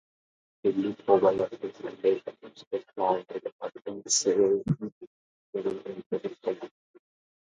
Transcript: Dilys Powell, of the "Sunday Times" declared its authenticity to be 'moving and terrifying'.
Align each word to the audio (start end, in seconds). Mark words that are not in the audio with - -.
Dilys 0.65 0.97
Powell, 1.05 1.41
of 1.41 1.51
the 1.51 1.71
"Sunday 1.75 2.19
Times" 2.21 2.63
declared 2.71 3.25
its 3.29 3.53
authenticity 3.61 4.63
to 4.65 4.73
be 4.73 4.91
'moving 5.53 5.83
and 6.09 6.09
terrifying'. 6.09 6.71